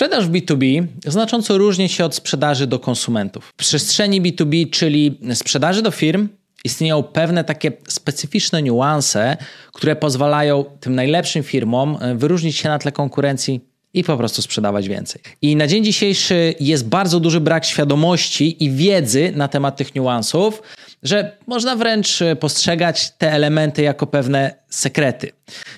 Sprzedaż 0.00 0.26
w 0.26 0.30
B2B 0.30 0.86
znacząco 1.06 1.58
różni 1.58 1.88
się 1.88 2.04
od 2.04 2.14
sprzedaży 2.14 2.66
do 2.66 2.78
konsumentów. 2.78 3.48
W 3.48 3.54
przestrzeni 3.54 4.22
B2B, 4.22 4.70
czyli 4.70 5.18
sprzedaży 5.34 5.82
do 5.82 5.90
firm, 5.90 6.28
istnieją 6.64 7.02
pewne 7.02 7.44
takie 7.44 7.72
specyficzne 7.88 8.62
niuanse, 8.62 9.36
które 9.72 9.96
pozwalają 9.96 10.64
tym 10.80 10.94
najlepszym 10.94 11.42
firmom 11.42 11.98
e, 12.00 12.14
wyróżnić 12.14 12.56
się 12.56 12.68
na 12.68 12.78
tle 12.78 12.92
konkurencji 12.92 13.60
i 13.94 14.04
po 14.04 14.16
prostu 14.16 14.42
sprzedawać 14.42 14.88
więcej. 14.88 15.22
I 15.42 15.56
na 15.56 15.66
dzień 15.66 15.84
dzisiejszy 15.84 16.54
jest 16.60 16.88
bardzo 16.88 17.20
duży 17.20 17.40
brak 17.40 17.64
świadomości 17.64 18.64
i 18.64 18.70
wiedzy 18.70 19.32
na 19.36 19.48
temat 19.48 19.76
tych 19.76 19.94
niuansów, 19.94 20.62
że 21.02 21.36
można 21.46 21.76
wręcz 21.76 22.22
e, 22.22 22.36
postrzegać 22.36 23.10
te 23.10 23.32
elementy 23.32 23.82
jako 23.82 24.06
pewne 24.06 24.54
sekrety. 24.68 25.32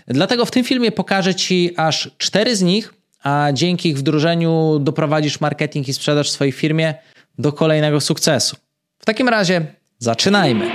Dlatego 0.08 0.44
w 0.44 0.50
tym 0.50 0.64
filmie 0.64 0.92
pokażę 0.92 1.34
Ci 1.34 1.70
aż 1.76 2.10
cztery 2.18 2.56
z 2.56 2.62
nich, 2.62 3.01
a 3.22 3.48
dzięki 3.52 3.88
ich 3.88 3.98
wdrożeniu 3.98 4.78
doprowadzisz 4.80 5.40
marketing 5.40 5.88
i 5.88 5.94
sprzedaż 5.94 6.28
w 6.28 6.32
swojej 6.32 6.52
firmie 6.52 6.94
do 7.38 7.52
kolejnego 7.52 8.00
sukcesu. 8.00 8.56
W 8.98 9.04
takim 9.04 9.28
razie 9.28 9.66
zaczynajmy. 9.98 10.70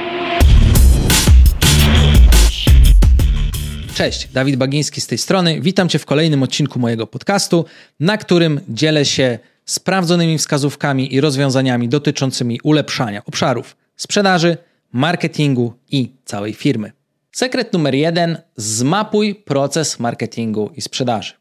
Cześć, 3.96 4.28
Dawid 4.28 4.56
Bagiński 4.56 5.02
z 5.02 5.08
tej 5.08 5.18
strony. 5.18 5.62
Witam 5.62 5.90
Cię 5.90 6.00
w 6.00 6.06
kolejnym 6.06 6.44
odcinku 6.44 6.80
mojego 6.80 7.08
podcastu, 7.08 7.66
na 8.00 8.18
którym 8.18 8.60
dzielę 8.70 9.06
się 9.06 9.40
sprawdzonymi 9.66 10.38
wskazówkami 10.38 11.14
i 11.14 11.22
rozwiązaniami 11.22 11.90
dotyczącymi 11.90 12.60
ulepszania 12.64 13.22
obszarów 13.26 13.76
sprzedaży, 13.96 14.58
marketingu 14.94 15.74
i 15.92 16.12
całej 16.26 16.54
firmy. 16.54 16.92
Sekret 17.32 17.74
numer 17.74 17.96
jeden: 17.96 18.38
zmapuj 18.56 19.36
proces 19.36 20.00
marketingu 20.00 20.72
i 20.76 20.82
sprzedaży. 20.82 21.34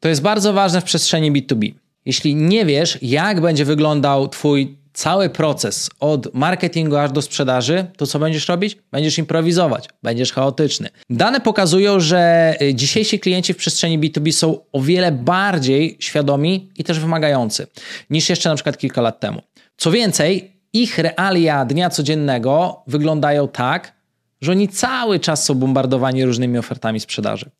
To 0.00 0.08
jest 0.08 0.22
bardzo 0.22 0.52
ważne 0.52 0.80
w 0.80 0.84
przestrzeni 0.84 1.32
B2B. 1.32 1.74
Jeśli 2.04 2.34
nie 2.34 2.66
wiesz, 2.66 2.98
jak 3.02 3.40
będzie 3.40 3.64
wyglądał 3.64 4.28
Twój 4.28 4.78
cały 4.92 5.30
proces 5.30 5.90
od 6.00 6.34
marketingu 6.34 6.96
aż 6.96 7.12
do 7.12 7.22
sprzedaży, 7.22 7.86
to 7.96 8.06
co 8.06 8.18
będziesz 8.18 8.48
robić? 8.48 8.78
Będziesz 8.92 9.18
improwizować, 9.18 9.88
będziesz 10.02 10.32
chaotyczny. 10.32 10.88
Dane 11.10 11.40
pokazują, 11.40 12.00
że 12.00 12.54
y, 12.62 12.74
dzisiejsi 12.74 13.20
klienci 13.20 13.54
w 13.54 13.56
przestrzeni 13.56 13.98
B2B 13.98 14.32
są 14.32 14.58
o 14.72 14.80
wiele 14.80 15.12
bardziej 15.12 15.96
świadomi 16.00 16.70
i 16.76 16.84
też 16.84 17.00
wymagający 17.00 17.66
niż 18.10 18.28
jeszcze 18.28 18.48
na 18.48 18.54
przykład 18.54 18.78
kilka 18.78 19.00
lat 19.00 19.20
temu. 19.20 19.42
Co 19.76 19.90
więcej, 19.90 20.52
ich 20.72 20.98
realia 20.98 21.64
dnia 21.64 21.90
codziennego 21.90 22.82
wyglądają 22.86 23.48
tak, 23.48 23.97
że 24.40 24.52
oni 24.52 24.68
cały 24.68 25.18
czas 25.20 25.44
są 25.44 25.54
bombardowani 25.54 26.24
różnymi 26.24 26.58
ofertami 26.58 27.00
sprzedaży. 27.00 27.50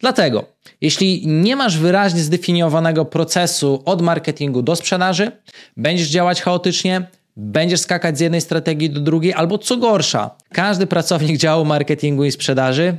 Dlatego, 0.00 0.44
jeśli 0.80 1.26
nie 1.26 1.56
masz 1.56 1.78
wyraźnie 1.78 2.20
zdefiniowanego 2.20 3.04
procesu 3.04 3.82
od 3.84 4.02
marketingu 4.02 4.62
do 4.62 4.76
sprzedaży, 4.76 5.32
będziesz 5.76 6.08
działać 6.08 6.42
chaotycznie, 6.42 7.06
będziesz 7.36 7.80
skakać 7.80 8.18
z 8.18 8.20
jednej 8.20 8.40
strategii 8.40 8.90
do 8.90 9.00
drugiej, 9.00 9.34
albo 9.34 9.58
co 9.58 9.76
gorsza, 9.76 10.30
każdy 10.52 10.86
pracownik 10.86 11.36
działu 11.36 11.64
marketingu 11.64 12.24
i 12.24 12.32
sprzedaży 12.32 12.96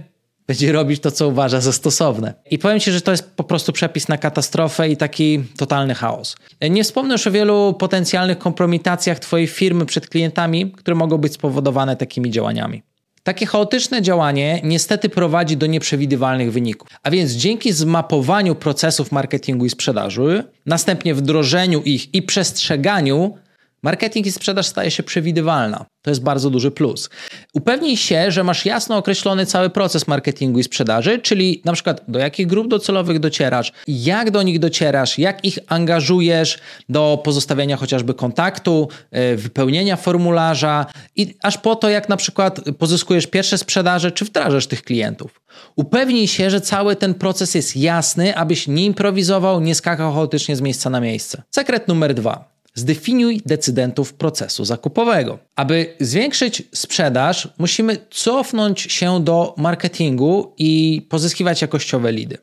będzie 0.48 0.72
robić 0.72 1.00
to, 1.00 1.12
co 1.12 1.28
uważa 1.28 1.62
za 1.62 1.74
stosowne. 1.74 2.34
I 2.52 2.60
powiem 2.60 2.80
Ci, 2.80 2.92
że 2.92 3.02
to 3.02 3.12
jest 3.12 3.32
po 3.36 3.44
prostu 3.44 3.74
przepis 3.74 4.08
na 4.08 4.18
katastrofę 4.18 4.90
i 4.90 4.98
taki 4.98 5.44
totalny 5.58 5.96
chaos. 5.96 6.36
Nie 6.70 6.84
wspomnę 6.84 7.14
już 7.14 7.28
o 7.28 7.32
wielu 7.32 7.76
potencjalnych 7.80 8.38
kompromitacjach 8.38 9.20
Twojej 9.20 9.48
firmy 9.48 9.86
przed 9.86 10.10
klientami, 10.10 10.72
które 10.72 10.96
mogą 10.96 11.18
być 11.18 11.34
spowodowane 11.34 11.96
takimi 11.96 12.32
działaniami. 12.32 12.84
Takie 13.30 13.46
chaotyczne 13.46 14.02
działanie 14.02 14.62
niestety 14.64 15.10
prowadzi 15.10 15.58
do 15.58 15.66
nieprzewidywalnych 15.66 16.52
wyników. 16.52 16.88
A 17.04 17.12
więc 17.12 17.32
dzięki 17.32 17.74
zmapowaniu 17.74 18.56
procesów 18.56 19.12
marketingu 19.12 19.66
i 19.66 19.70
sprzedaży, 19.70 20.44
następnie 20.66 21.16
wdrożeniu 21.16 21.82
ich 21.82 22.14
i 22.14 22.22
przestrzeganiu, 22.22 23.38
Marketing 23.84 24.26
i 24.26 24.32
sprzedaż 24.32 24.66
staje 24.66 24.92
się 24.92 25.04
przewidywalna. 25.04 25.86
To 26.02 26.12
jest 26.12 26.24
bardzo 26.24 26.50
duży 26.50 26.72
plus. 26.72 27.10
Upewnij 27.54 27.98
się, 27.98 28.32
że 28.32 28.44
masz 28.44 28.66
jasno 28.66 28.98
określony 28.98 29.46
cały 29.46 29.70
proces 29.70 30.08
marketingu 30.08 30.60
i 30.60 30.64
sprzedaży, 30.64 31.20
czyli 31.20 31.62
na 31.66 31.74
przykład 31.74 32.02
do 32.08 32.20
jakich 32.20 32.48
grup 32.48 32.68
docelowych 32.68 33.20
docierasz, 33.20 33.72
jak 33.88 34.32
do 34.32 34.44
nich 34.44 34.60
docierasz, 34.60 35.20
jak 35.20 35.46
ich 35.46 35.60
angażujesz 35.68 36.60
do 36.90 37.22
pozostawienia 37.24 37.78
chociażby 37.78 38.14
kontaktu, 38.14 38.88
e, 39.12 39.36
wypełnienia 39.36 39.96
formularza 39.96 40.86
i 41.16 41.36
aż 41.44 41.58
po 41.58 41.76
to, 41.76 41.90
jak 41.90 42.10
na 42.10 42.18
przykład 42.18 42.62
pozyskujesz 42.78 43.28
pierwsze 43.28 43.58
sprzedaże, 43.58 44.12
czy 44.12 44.26
wdrażasz 44.26 44.68
tych 44.68 44.84
klientów. 44.84 45.42
Upewnij 45.76 46.28
się, 46.28 46.50
że 46.50 46.62
cały 46.62 46.96
ten 46.96 47.14
proces 47.14 47.56
jest 47.56 47.78
jasny, 47.78 48.36
abyś 48.36 48.68
nie 48.68 48.86
improwizował, 48.86 49.62
nie 49.62 49.76
skakał 49.76 50.14
chaotycznie 50.14 50.56
z 50.56 50.62
miejsca 50.62 50.90
na 50.90 51.00
miejsce. 51.00 51.44
Sekret 51.52 51.88
numer 51.88 52.14
dwa. 52.14 52.59
Zdefiniuj 52.76 53.42
decydentów 53.46 54.14
procesu 54.14 54.66
zakupowego. 54.66 55.40
Aby 55.56 55.96
zwiększyć 56.00 56.64
sprzedaż, 56.76 57.48
musimy 57.58 57.98
cofnąć 58.10 58.82
się 58.82 59.24
do 59.24 59.54
marketingu 59.58 60.54
i 60.58 61.02
pozyskiwać 61.10 61.62
jakościowe 61.62 62.12
lidy. 62.12 62.38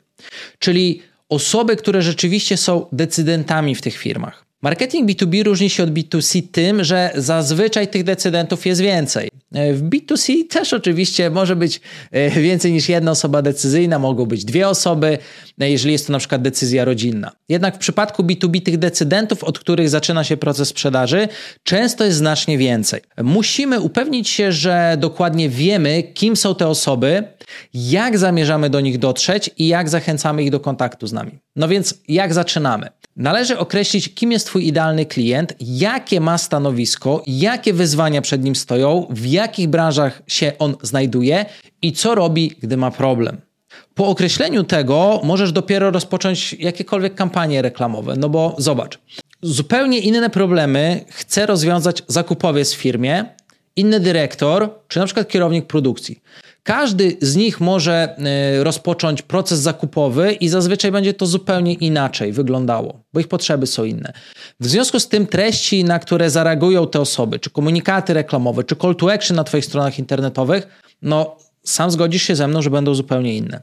Czyli 0.58 1.02
osoby, 1.28 1.76
które 1.76 2.02
rzeczywiście 2.02 2.56
są 2.56 2.86
decydentami 2.92 3.74
w 3.74 3.82
tych 3.82 3.96
firmach. 3.96 4.45
Marketing 4.66 5.10
B2B 5.10 5.44
różni 5.44 5.70
się 5.70 5.82
od 5.82 5.90
B2C 5.90 6.42
tym, 6.52 6.84
że 6.84 7.10
zazwyczaj 7.14 7.88
tych 7.88 8.04
decydentów 8.04 8.66
jest 8.66 8.80
więcej. 8.80 9.28
E, 9.54 9.74
w 9.74 9.82
B2C 9.82 10.48
też 10.48 10.72
oczywiście 10.72 11.30
może 11.30 11.56
być 11.56 11.80
e, 12.10 12.30
więcej 12.30 12.72
niż 12.72 12.88
jedna 12.88 13.10
osoba 13.10 13.42
decyzyjna, 13.42 13.98
mogą 13.98 14.26
być 14.26 14.44
dwie 14.44 14.68
osoby, 14.68 15.18
e, 15.60 15.70
jeżeli 15.70 15.92
jest 15.92 16.06
to 16.06 16.12
na 16.12 16.18
przykład 16.18 16.42
decyzja 16.42 16.84
rodzinna. 16.84 17.32
Jednak 17.48 17.74
w 17.74 17.78
przypadku 17.78 18.22
B2B 18.22 18.62
tych 18.62 18.78
decydentów, 18.78 19.44
od 19.44 19.58
których 19.58 19.88
zaczyna 19.88 20.24
się 20.24 20.36
proces 20.36 20.68
sprzedaży, 20.68 21.28
często 21.62 22.04
jest 22.04 22.16
znacznie 22.16 22.58
więcej. 22.58 23.00
Musimy 23.22 23.80
upewnić 23.80 24.28
się, 24.28 24.52
że 24.52 24.96
dokładnie 25.00 25.48
wiemy, 25.48 26.02
kim 26.02 26.36
są 26.36 26.54
te 26.54 26.68
osoby, 26.68 27.24
jak 27.74 28.18
zamierzamy 28.18 28.70
do 28.70 28.80
nich 28.80 28.98
dotrzeć 28.98 29.50
i 29.58 29.68
jak 29.68 29.88
zachęcamy 29.88 30.42
ich 30.42 30.50
do 30.50 30.60
kontaktu 30.60 31.06
z 31.06 31.12
nami. 31.12 31.38
No 31.56 31.68
więc 31.68 31.94
jak 32.08 32.34
zaczynamy? 32.34 32.88
Należy 33.16 33.58
określić, 33.58 34.14
kim 34.14 34.32
jest 34.32 34.46
Twój 34.46 34.66
idealny 34.66 35.06
klient, 35.06 35.54
jakie 35.60 36.20
ma 36.20 36.38
stanowisko, 36.38 37.22
jakie 37.26 37.72
wyzwania 37.72 38.22
przed 38.22 38.44
nim 38.44 38.56
stoją, 38.56 39.06
w 39.10 39.26
jakich 39.26 39.68
branżach 39.68 40.22
się 40.26 40.52
on 40.58 40.76
znajduje 40.82 41.46
i 41.82 41.92
co 41.92 42.14
robi, 42.14 42.52
gdy 42.60 42.76
ma 42.76 42.90
problem. 42.90 43.40
Po 43.94 44.06
określeniu 44.06 44.64
tego 44.64 45.20
możesz 45.24 45.52
dopiero 45.52 45.90
rozpocząć 45.90 46.52
jakiekolwiek 46.52 47.14
kampanie 47.14 47.62
reklamowe, 47.62 48.14
no 48.16 48.28
bo 48.28 48.54
zobacz, 48.58 48.98
zupełnie 49.42 49.98
inne 49.98 50.30
problemy 50.30 51.04
chce 51.08 51.46
rozwiązać 51.46 52.02
zakupowiec 52.08 52.72
w 52.72 52.76
firmie, 52.76 53.24
inny 53.76 54.00
dyrektor, 54.00 54.70
czy 54.88 54.98
na 54.98 55.04
przykład 55.04 55.28
kierownik 55.28 55.66
produkcji. 55.66 56.20
Każdy 56.66 57.16
z 57.22 57.36
nich 57.36 57.60
może 57.60 58.16
e, 58.18 58.64
rozpocząć 58.64 59.22
proces 59.22 59.58
zakupowy 59.58 60.32
i 60.32 60.48
zazwyczaj 60.48 60.92
będzie 60.92 61.14
to 61.14 61.26
zupełnie 61.26 61.74
inaczej 61.74 62.32
wyglądało, 62.32 63.00
bo 63.12 63.20
ich 63.20 63.28
potrzeby 63.28 63.66
są 63.66 63.84
inne. 63.84 64.12
W 64.60 64.66
związku 64.66 65.00
z 65.00 65.08
tym 65.08 65.26
treści, 65.26 65.84
na 65.84 65.98
które 65.98 66.30
zareagują 66.30 66.86
te 66.86 67.00
osoby, 67.00 67.38
czy 67.38 67.50
komunikaty 67.50 68.14
reklamowe, 68.14 68.64
czy 68.64 68.76
call 68.76 68.96
to 68.96 69.12
action 69.12 69.36
na 69.36 69.44
Twoich 69.44 69.64
stronach 69.64 69.98
internetowych, 69.98 70.66
no 71.02 71.36
sam 71.64 71.90
zgodzisz 71.90 72.22
się 72.22 72.36
ze 72.36 72.48
mną, 72.48 72.62
że 72.62 72.70
będą 72.70 72.94
zupełnie 72.94 73.36
inne. 73.36 73.62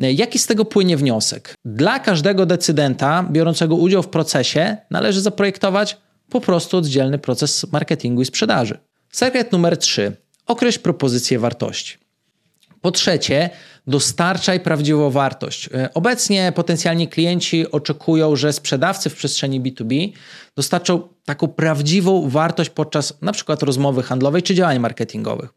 E, 0.00 0.12
jaki 0.12 0.38
z 0.38 0.46
tego 0.46 0.64
płynie 0.64 0.96
wniosek? 0.96 1.54
Dla 1.64 1.98
każdego 1.98 2.46
decydenta 2.46 3.28
biorącego 3.30 3.74
udział 3.74 4.02
w 4.02 4.08
procesie 4.08 4.76
należy 4.90 5.20
zaprojektować 5.20 5.96
po 6.28 6.40
prostu 6.40 6.76
oddzielny 6.76 7.18
proces 7.18 7.72
marketingu 7.72 8.22
i 8.22 8.24
sprzedaży. 8.24 8.78
Sekret 9.12 9.52
numer 9.52 9.76
3. 9.76 10.16
Określ 10.46 10.80
propozycję 10.80 11.38
wartości. 11.38 12.01
Po 12.82 12.90
trzecie, 12.90 13.50
dostarczaj 13.86 14.60
prawdziwą 14.60 15.10
wartość. 15.10 15.68
E, 15.74 15.94
obecnie 15.94 16.52
potencjalni 16.54 17.08
klienci 17.08 17.70
oczekują, 17.70 18.36
że 18.36 18.52
sprzedawcy 18.52 19.10
w 19.10 19.14
przestrzeni 19.14 19.60
B2B 19.60 20.12
dostarczą 20.56 21.08
taką 21.24 21.48
prawdziwą 21.48 22.28
wartość 22.28 22.70
podczas 22.70 23.18
na 23.22 23.32
przykład 23.32 23.62
rozmowy 23.62 24.02
handlowej 24.02 24.42
czy 24.42 24.54
działań 24.54 24.78
marketingowych. 24.78 25.50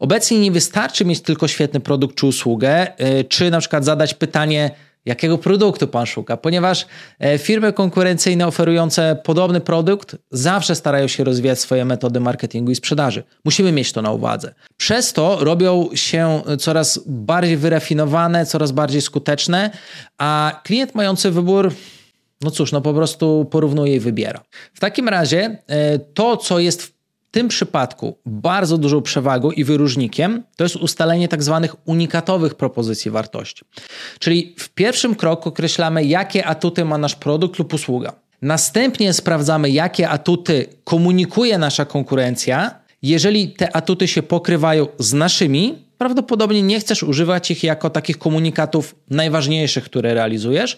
Obecnie 0.00 0.38
nie 0.38 0.50
wystarczy 0.50 1.04
mieć 1.04 1.20
tylko 1.20 1.48
świetny 1.48 1.80
produkt 1.80 2.16
czy 2.16 2.26
usługę, 2.26 2.98
e, 2.98 3.24
czy 3.24 3.50
na 3.50 3.60
przykład 3.60 3.84
zadać 3.84 4.14
pytanie, 4.14 4.70
jakiego 5.06 5.38
produktu 5.38 5.88
pan 5.88 6.06
szuka, 6.06 6.36
ponieważ 6.36 6.86
e, 7.18 7.38
firmy 7.38 7.72
konkurencyjne 7.72 8.46
oferujące 8.46 9.18
podobny 9.24 9.60
produkt 9.60 10.16
zawsze 10.30 10.74
starają 10.74 11.08
się 11.08 11.24
rozwijać 11.24 11.60
swoje 11.60 11.84
metody 11.84 12.20
marketingu 12.20 12.70
i 12.70 12.74
sprzedaży. 12.74 13.22
Musimy 13.44 13.72
mieć 13.72 13.92
to 13.92 14.02
na 14.02 14.10
uwadze. 14.10 14.54
Przez 14.76 15.12
to 15.12 15.44
robią 15.44 15.88
się 15.94 16.42
coraz 16.58 17.00
bardziej 17.06 17.56
wyrafinowane, 17.56 18.46
coraz 18.46 18.72
bardziej 18.72 19.00
skuteczne, 19.00 19.70
a 20.18 20.60
klient 20.64 20.94
mający 20.94 21.30
wybór 21.30 21.72
no 22.40 22.50
cóż, 22.50 22.72
no 22.72 22.80
po 22.80 22.94
prostu 22.94 23.46
porównuje 23.50 23.96
i 23.96 24.00
wybiera. 24.00 24.40
W 24.74 24.80
takim 24.80 25.08
razie 25.08 25.58
e, 25.66 25.98
to, 25.98 26.36
co 26.36 26.58
jest 26.58 26.82
w 26.82 26.93
tym 27.34 27.48
przypadku 27.48 28.18
bardzo 28.26 28.78
dużą 28.78 29.02
przewagą 29.02 29.50
i 29.50 29.64
wyróżnikiem 29.64 30.42
to 30.56 30.64
jest 30.64 30.76
ustalenie 30.76 31.28
tak 31.28 31.42
zwanych 31.42 31.88
unikatowych 31.88 32.54
propozycji 32.54 33.10
wartości. 33.10 33.64
Czyli 34.18 34.54
w 34.58 34.68
pierwszym 34.68 35.14
kroku 35.14 35.48
określamy, 35.48 36.04
jakie 36.04 36.46
atuty 36.46 36.84
ma 36.84 36.98
nasz 36.98 37.14
produkt 37.14 37.58
lub 37.58 37.74
usługa. 37.74 38.12
Następnie 38.42 39.12
sprawdzamy, 39.12 39.70
jakie 39.70 40.08
atuty 40.08 40.66
komunikuje 40.84 41.58
nasza 41.58 41.84
konkurencja. 41.84 42.80
Jeżeli 43.02 43.48
te 43.48 43.76
atuty 43.76 44.08
się 44.08 44.22
pokrywają 44.22 44.86
z 44.98 45.12
naszymi, 45.12 45.78
prawdopodobnie 45.98 46.62
nie 46.62 46.80
chcesz 46.80 47.02
używać 47.02 47.50
ich 47.50 47.64
jako 47.64 47.90
takich 47.90 48.18
komunikatów 48.18 48.94
najważniejszych, 49.10 49.84
które 49.84 50.14
realizujesz. 50.14 50.76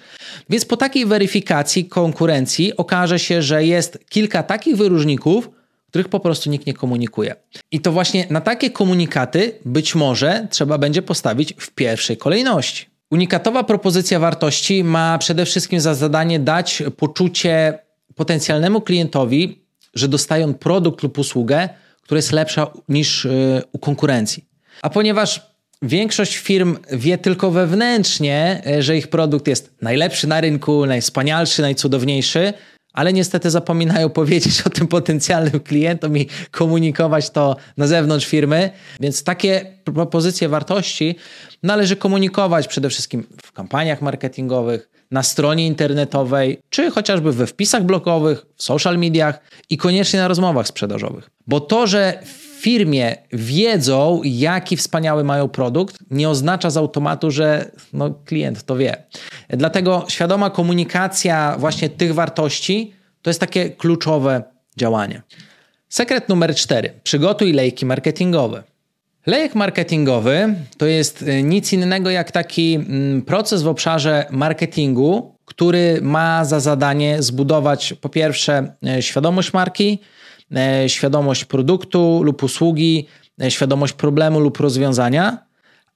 Więc 0.51 0.65
po 0.65 0.77
takiej 0.77 1.07
weryfikacji 1.07 1.85
konkurencji 1.85 2.77
okaże 2.77 3.19
się, 3.19 3.43
że 3.43 3.65
jest 3.65 3.99
kilka 4.09 4.43
takich 4.43 4.77
wyróżników, 4.77 5.51
których 5.89 6.09
po 6.09 6.21
prostu 6.21 6.51
nikt 6.51 6.67
nie 6.67 6.75
komunikuje. 6.75 7.35
I 7.71 7.81
to 7.81 7.93
właśnie 7.93 8.27
na 8.31 8.41
takie 8.41 8.71
komunikaty 8.71 9.53
być 9.65 9.95
może 9.95 10.49
trzeba 10.51 10.79
będzie 10.79 11.03
postawić 11.03 11.55
w 11.59 11.71
pierwszej 11.71 12.17
kolejności. 12.17 12.87
Unikatowa 13.11 13.65
propozycja 13.65 14.19
wartości 14.19 14.85
ma 14.85 15.19
przede 15.19 15.45
wszystkim 15.45 15.81
za 15.81 15.95
zadanie 15.95 16.41
dać 16.41 16.83
poczucie 16.97 17.79
potencjalnemu 18.15 18.81
klientowi, 18.81 19.63
że 19.95 20.09
dostają 20.09 20.55
produkt 20.55 21.03
lub 21.03 21.19
usługę, 21.19 21.69
która 22.03 22.19
jest 22.19 22.33
lepsza 22.33 22.67
niż 22.89 23.25
y, 23.25 23.63
u 23.73 23.79
konkurencji. 23.79 24.45
A 24.83 24.91
ponieważ 24.91 25.47
większość 25.83 26.37
firm 26.37 26.77
wie 26.93 27.19
tylko 27.19 27.51
wewnętrznie, 27.51 28.63
y, 28.79 28.83
że 28.83 28.97
ich 28.97 29.09
produkt 29.09 29.49
jest 29.49 29.75
najlepszy 29.83 30.27
na 30.27 30.41
rynku, 30.41 30.87
najwspanialszy, 30.87 31.63
najcudowniejszy, 31.63 32.53
ale 32.97 33.13
niestety 33.13 33.51
zapominają 33.51 34.09
powiedzieć 34.11 34.63
o 34.67 34.71
tym 34.71 34.87
potencjalnym 34.89 35.61
klientom 35.61 36.17
i 36.19 36.27
komunikować 36.51 37.31
to 37.31 37.57
na 37.77 37.87
zewnątrz 37.87 38.27
firmy. 38.27 38.71
Więc 39.01 39.25
takie 39.25 39.73
propozycje 39.85 40.49
wartości 40.49 41.17
należy 41.63 41.97
komunikować 41.97 42.69
przede 42.69 42.91
wszystkim 42.91 43.27
w 43.43 43.53
kampaniach 43.53 44.03
marketingowych, 44.03 44.89
na 45.11 45.23
stronie 45.23 45.67
internetowej, 45.67 46.59
czy 46.71 46.91
chociażby 46.91 47.33
we 47.33 47.47
wpisach 47.47 47.85
blogowych, 47.85 48.47
w 48.57 48.63
social 48.63 48.99
mediach 48.99 49.41
i 49.71 49.77
koniecznie 49.77 50.21
na 50.21 50.29
rozmowach 50.29 50.69
sprzedażowych. 50.69 51.31
Bo 51.47 51.61
to, 51.61 51.87
że 51.87 52.19
firmie 52.61 53.17
wiedzą, 53.33 54.21
jaki 54.25 54.77
wspaniały 54.77 55.25
mają 55.25 55.49
produkt, 55.49 55.97
nie 56.11 56.29
oznacza 56.29 56.71
z 56.71 56.77
automatu, 56.77 57.31
że 57.31 57.71
no, 57.93 58.11
klient 58.25 58.63
to 58.63 58.77
wie. 58.77 58.97
Dlatego 59.49 60.05
świadoma 60.09 60.51
komunikacja 60.51 61.57
właśnie 61.59 61.89
tych 61.89 62.15
wartości 62.15 62.93
to 63.23 63.31
jest 63.31 63.41
takie 63.41 63.71
kluczowe 63.71 64.43
działanie. 64.77 65.23
Sekret 65.89 66.29
numer 66.29 66.55
cztery. 66.55 66.93
Przygotuj 67.03 67.53
lejki 67.53 67.87
marketingowe. 67.87 68.63
Lejek 69.27 69.55
marketingowy 69.55 70.55
to 70.77 70.87
jest 70.87 71.23
e, 71.23 71.43
nic 71.43 71.73
innego 71.73 72.11
jak 72.11 72.31
taki 72.31 72.75
mm, 72.75 73.23
proces 73.23 73.63
w 73.63 73.69
obszarze 73.69 74.27
marketingu, 74.31 75.35
który 75.45 75.99
ma 76.03 76.45
za 76.45 76.61
zadanie 76.61 77.23
zbudować 77.23 77.95
po 78.01 78.09
pierwsze 78.09 78.73
e, 78.87 79.03
świadomość 79.03 79.53
marki, 79.53 79.99
świadomość 80.87 81.45
produktu 81.45 82.21
lub 82.23 82.43
usługi, 82.43 83.07
świadomość 83.49 83.93
problemu 83.93 84.41
lub 84.41 84.61
rozwiązania, 84.61 85.39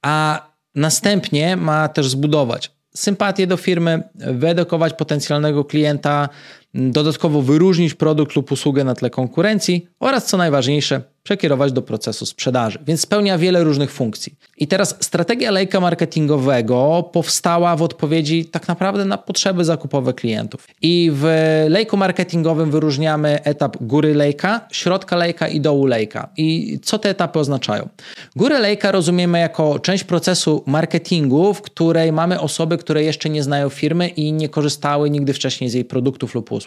a 0.01 0.45
następnie 0.75 1.57
ma 1.57 1.87
też 1.87 2.09
zbudować 2.09 2.71
sympatię 2.95 3.47
do 3.47 3.57
firmy, 3.57 4.03
wyedukować 4.15 4.93
potencjalnego 4.93 5.65
klienta, 5.65 6.29
dodatkowo 6.73 7.41
wyróżnić 7.41 7.93
produkt 7.93 8.35
lub 8.35 8.51
usługę 8.51 8.83
na 8.83 8.95
tle 8.95 9.09
konkurencji 9.09 9.87
oraz, 9.99 10.25
co 10.25 10.37
najważniejsze, 10.37 11.01
przekierować 11.23 11.71
do 11.71 11.81
procesu 11.81 12.25
sprzedaży, 12.25 12.79
więc 12.87 13.01
spełnia 13.01 13.37
wiele 13.37 13.63
różnych 13.63 13.91
funkcji. 13.91 14.35
I 14.57 14.67
teraz 14.67 14.95
strategia 14.99 15.51
lejka 15.51 15.79
marketingowego 15.79 17.09
powstała 17.13 17.75
w 17.75 17.81
odpowiedzi 17.81 18.45
tak 18.45 18.67
naprawdę 18.67 19.05
na 19.05 19.17
potrzeby 19.17 19.65
zakupowe 19.65 20.13
klientów. 20.13 20.67
I 20.81 21.11
w 21.13 21.25
lejku 21.69 21.97
marketingowym 21.97 22.71
wyróżniamy 22.71 23.43
etap 23.43 23.77
góry 23.81 24.13
lejka, 24.13 24.67
środka 24.71 25.15
lejka 25.15 25.47
i 25.47 25.61
dołu 25.61 25.85
lejka. 25.85 26.29
I 26.37 26.79
co 26.83 26.99
te 26.99 27.09
etapy 27.09 27.39
oznaczają? 27.39 27.89
Górę 28.35 28.59
lejka 28.59 28.91
rozumiemy 28.91 29.39
jako 29.39 29.79
część 29.79 30.03
procesu 30.03 30.63
marketingu, 30.65 31.53
w 31.53 31.61
której 31.61 32.11
mamy 32.11 32.39
osoby, 32.39 32.77
które 32.77 33.03
jeszcze 33.03 33.29
nie 33.29 33.43
znają 33.43 33.69
firmy 33.69 34.07
i 34.07 34.33
nie 34.33 34.49
korzystały 34.49 35.09
nigdy 35.09 35.33
wcześniej 35.33 35.69
z 35.69 35.73
jej 35.73 35.85
produktów 35.85 36.35
lub 36.35 36.51
usług. 36.51 36.60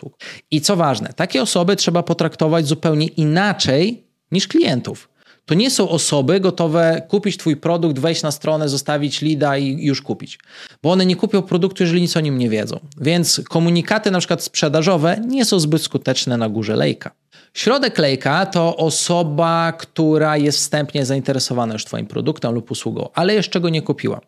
I 0.50 0.60
co 0.60 0.76
ważne, 0.76 1.12
takie 1.16 1.42
osoby 1.42 1.76
trzeba 1.76 2.02
potraktować 2.02 2.66
zupełnie 2.66 3.06
inaczej 3.06 4.06
niż 4.32 4.48
klientów. 4.48 5.08
To 5.46 5.54
nie 5.54 5.70
są 5.70 5.88
osoby 5.88 6.40
gotowe 6.40 7.02
kupić 7.08 7.36
Twój 7.36 7.56
produkt, 7.56 7.98
wejść 7.98 8.22
na 8.22 8.30
stronę, 8.30 8.68
zostawić 8.68 9.20
lida 9.20 9.58
i 9.58 9.84
już 9.86 10.02
kupić. 10.02 10.38
Bo 10.82 10.92
one 10.92 11.06
nie 11.06 11.16
kupią 11.16 11.42
produktu, 11.42 11.82
jeżeli 11.82 12.02
nic 12.02 12.16
o 12.16 12.20
nim 12.20 12.38
nie 12.38 12.48
wiedzą. 12.48 12.80
Więc 13.00 13.40
komunikaty 13.48 14.10
na 14.10 14.18
przykład 14.18 14.42
sprzedażowe 14.42 15.20
nie 15.26 15.44
są 15.44 15.60
zbyt 15.60 15.82
skuteczne 15.82 16.36
na 16.36 16.48
górze 16.48 16.76
lejka. 16.76 17.10
Środek 17.54 17.98
lejka 17.98 18.46
to 18.46 18.76
osoba, 18.76 19.72
która 19.72 20.36
jest 20.36 20.58
wstępnie 20.58 21.06
zainteresowana 21.06 21.72
już 21.72 21.84
Twoim 21.84 22.06
produktem 22.06 22.54
lub 22.54 22.70
usługą, 22.70 23.08
ale 23.14 23.34
jeszcze 23.34 23.60
go 23.60 23.68
nie 23.68 23.82
kupiła. 23.82 24.20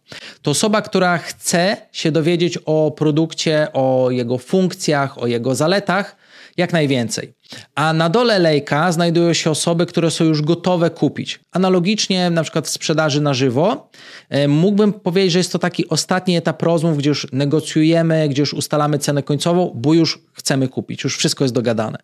To 0.42 0.50
osoba, 0.50 0.82
która 0.82 1.18
chce 1.18 1.76
się 1.92 2.12
dowiedzieć 2.12 2.58
o 2.66 2.90
produkcie, 2.96 3.68
o 3.72 4.08
jego 4.10 4.38
funkcjach, 4.38 5.18
o 5.18 5.26
jego 5.26 5.54
zaletach, 5.54 6.16
jak 6.56 6.72
najwięcej. 6.72 7.32
A 7.74 7.92
na 7.92 8.08
dole 8.08 8.38
lejka 8.38 8.92
znajdują 8.92 9.32
się 9.32 9.50
osoby, 9.50 9.86
które 9.86 10.10
są 10.10 10.24
już 10.24 10.42
gotowe 10.42 10.90
kupić. 10.90 11.40
Analogicznie 11.52 12.30
na 12.30 12.42
przykład 12.42 12.66
w 12.66 12.70
sprzedaży 12.70 13.20
na 13.20 13.34
żywo 13.34 13.90
e, 14.28 14.48
mógłbym 14.48 14.92
powiedzieć, 14.92 15.32
że 15.32 15.38
jest 15.38 15.52
to 15.52 15.58
taki 15.58 15.88
ostatni 15.88 16.36
etap 16.36 16.62
rozmów, 16.62 16.98
gdzie 16.98 17.08
już 17.08 17.26
negocjujemy, 17.32 18.28
gdzie 18.28 18.42
już 18.42 18.54
ustalamy 18.54 18.98
cenę 18.98 19.22
końcową, 19.22 19.72
bo 19.74 19.94
już 19.94 20.18
chcemy 20.32 20.68
kupić, 20.68 21.04
już 21.04 21.18
wszystko 21.18 21.44
jest 21.44 21.54
dogadane. 21.54 21.98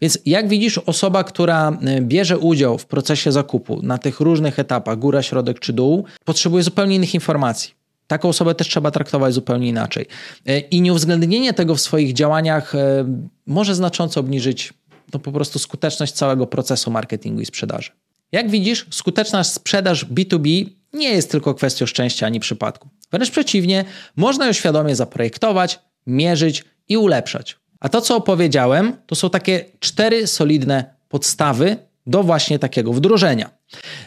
Więc 0.00 0.18
jak 0.26 0.48
widzisz, 0.48 0.78
osoba, 0.78 1.24
która 1.24 1.78
e, 1.82 2.00
bierze 2.00 2.38
udział 2.38 2.78
w 2.78 2.86
procesie 2.86 3.32
zakupu 3.32 3.82
na 3.82 3.98
tych 3.98 4.20
różnych 4.20 4.58
etapach, 4.58 4.98
góra, 4.98 5.22
środek 5.22 5.60
czy 5.60 5.72
dół, 5.72 6.04
potrzebuje 6.24 6.62
zupełnie 6.62 6.96
innych 6.96 7.14
informacji. 7.14 7.85
Taką 8.06 8.28
osobę 8.28 8.54
też 8.54 8.68
trzeba 8.68 8.90
traktować 8.90 9.34
zupełnie 9.34 9.68
inaczej. 9.68 10.06
E, 10.46 10.58
I 10.58 10.80
nieuwzględnienie 10.80 11.52
tego 11.52 11.74
w 11.74 11.80
swoich 11.80 12.12
działaniach 12.12 12.74
e, 12.74 13.04
może 13.46 13.74
znacząco 13.74 14.20
obniżyć 14.20 14.74
no, 15.12 15.18
po 15.18 15.32
prostu 15.32 15.58
skuteczność 15.58 16.12
całego 16.12 16.46
procesu 16.46 16.90
marketingu 16.90 17.40
i 17.40 17.46
sprzedaży. 17.46 17.90
Jak 18.32 18.50
widzisz, 18.50 18.86
skuteczna 18.90 19.44
sprzedaż 19.44 20.06
B2B 20.06 20.66
nie 20.92 21.08
jest 21.10 21.30
tylko 21.30 21.54
kwestią 21.54 21.86
szczęścia 21.86 22.26
ani 22.26 22.40
przypadku. 22.40 22.88
Wręcz 23.12 23.30
przeciwnie, 23.30 23.84
można 24.16 24.46
ją 24.46 24.52
świadomie 24.52 24.96
zaprojektować, 24.96 25.78
mierzyć 26.06 26.64
i 26.88 26.96
ulepszać. 26.96 27.56
A 27.80 27.88
to, 27.88 28.00
co 28.00 28.16
opowiedziałem, 28.16 28.96
to 29.06 29.14
są 29.14 29.30
takie 29.30 29.64
cztery 29.80 30.26
solidne 30.26 30.94
podstawy 31.08 31.76
do 32.06 32.22
właśnie 32.22 32.58
takiego 32.58 32.92
wdrożenia. 32.92 33.50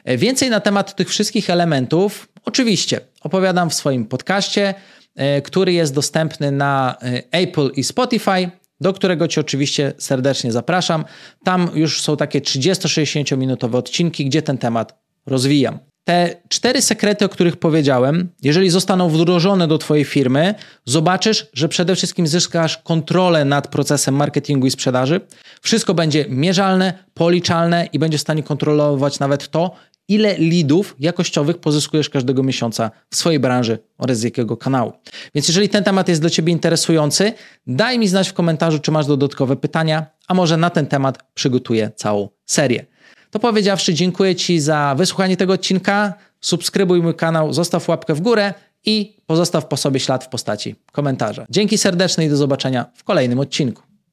E, 0.05 0.17
więcej 0.17 0.49
na 0.49 0.59
temat 0.59 0.95
tych 0.95 1.09
wszystkich 1.09 1.49
elementów 1.49 2.27
Oczywiście 2.49 3.01
opowiadam 3.21 3.69
w 3.69 3.73
swoim 3.73 4.05
podcaście, 4.05 4.73
e, 5.15 5.41
który 5.41 5.73
jest 5.73 5.93
dostępny 5.93 6.51
na 6.51 6.97
e, 7.01 7.23
Apple 7.31 7.71
i 7.75 7.83
Spotify, 7.83 8.49
do 8.81 8.93
którego 8.93 9.27
Cię 9.27 9.41
oczywiście 9.41 9.93
serdecznie 9.97 10.51
zapraszam. 10.51 11.05
Tam 11.43 11.71
już 11.73 12.01
są 12.01 12.17
takie 12.17 12.41
30-60 12.41 13.37
minutowe 13.37 13.77
odcinki, 13.77 14.25
gdzie 14.25 14.41
ten 14.41 14.57
temat 14.57 14.99
rozwijam. 15.25 15.79
Te 16.03 16.35
cztery 16.49 16.81
sekrety, 16.81 17.25
o 17.25 17.29
których 17.29 17.55
powiedziałem, 17.57 18.29
jeżeli 18.41 18.69
zostaną 18.69 19.09
wdrożone 19.09 19.67
do 19.67 19.77
Twojej 19.77 20.05
firmy, 20.05 20.55
zobaczysz, 20.85 21.47
że 21.53 21.69
przede 21.69 21.95
wszystkim 21.95 22.27
zyskasz 22.27 22.77
kontrolę 22.77 23.45
nad 23.45 23.67
procesem 23.67 24.15
marketingu 24.15 24.67
i 24.67 24.71
sprzedaży. 24.71 25.21
Wszystko 25.61 25.93
będzie 25.93 26.25
mierzalne, 26.29 26.93
policzalne 27.13 27.87
i 27.93 27.99
będziesz 27.99 28.21
w 28.21 28.27
stanie 28.27 28.43
kontrolować 28.43 29.19
nawet 29.19 29.49
to, 29.49 29.75
ile 30.09 30.37
lidów 30.37 30.95
jakościowych 30.99 31.57
pozyskujesz 31.57 32.09
każdego 32.09 32.43
miesiąca 32.43 32.91
w 33.09 33.15
swojej 33.15 33.39
branży 33.39 33.79
oraz 33.97 34.17
z 34.17 34.23
jakiego 34.23 34.57
kanału. 34.57 34.93
Więc 35.35 35.47
jeżeli 35.47 35.69
ten 35.69 35.83
temat 35.83 36.09
jest 36.09 36.21
dla 36.21 36.29
Ciebie 36.29 36.53
interesujący, 36.53 37.33
daj 37.67 37.99
mi 37.99 38.07
znać 38.07 38.29
w 38.29 38.33
komentarzu, 38.33 38.79
czy 38.79 38.91
masz 38.91 39.05
dodatkowe 39.05 39.55
pytania, 39.55 40.05
a 40.27 40.33
może 40.33 40.57
na 40.57 40.69
ten 40.69 40.85
temat 40.87 41.17
przygotuję 41.33 41.91
całą 41.95 42.29
serię. 42.45 42.85
To 43.31 43.39
powiedziawszy, 43.39 43.93
dziękuję 43.93 44.35
Ci 44.35 44.59
za 44.59 44.95
wysłuchanie 44.97 45.37
tego 45.37 45.53
odcinka. 45.53 46.13
Subskrybuj 46.41 47.01
mój 47.01 47.15
kanał, 47.15 47.53
zostaw 47.53 47.89
łapkę 47.89 48.13
w 48.13 48.21
górę 48.21 48.53
i 48.85 49.17
pozostaw 49.25 49.67
po 49.67 49.77
sobie 49.77 49.99
ślad 49.99 50.23
w 50.23 50.29
postaci 50.29 50.75
komentarza. 50.91 51.45
Dzięki 51.49 51.77
serdeczne 51.77 52.25
i 52.25 52.29
do 52.29 52.37
zobaczenia 52.37 52.85
w 52.93 53.03
kolejnym 53.03 53.39
odcinku. 53.39 53.88